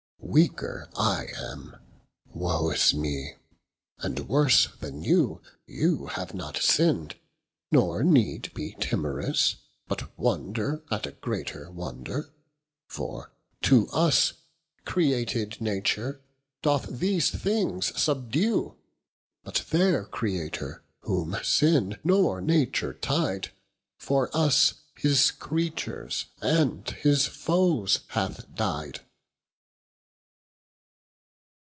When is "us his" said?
24.33-25.29